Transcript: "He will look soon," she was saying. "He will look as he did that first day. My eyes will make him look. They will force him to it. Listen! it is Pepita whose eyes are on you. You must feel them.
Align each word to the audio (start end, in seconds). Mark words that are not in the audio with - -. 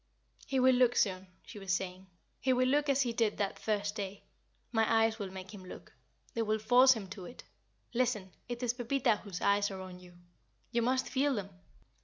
"He 0.47 0.59
will 0.59 0.73
look 0.73 0.95
soon," 0.95 1.27
she 1.45 1.59
was 1.59 1.71
saying. 1.71 2.07
"He 2.39 2.53
will 2.53 2.65
look 2.67 2.89
as 2.89 3.03
he 3.03 3.13
did 3.13 3.37
that 3.37 3.59
first 3.59 3.93
day. 3.93 4.23
My 4.71 4.91
eyes 5.05 5.19
will 5.19 5.29
make 5.29 5.53
him 5.53 5.63
look. 5.63 5.93
They 6.33 6.41
will 6.41 6.57
force 6.57 6.93
him 6.93 7.07
to 7.09 7.25
it. 7.25 7.43
Listen! 7.93 8.31
it 8.49 8.63
is 8.63 8.73
Pepita 8.73 9.17
whose 9.17 9.41
eyes 9.41 9.69
are 9.69 9.79
on 9.81 9.99
you. 9.99 10.15
You 10.71 10.81
must 10.81 11.07
feel 11.07 11.35
them. 11.35 11.51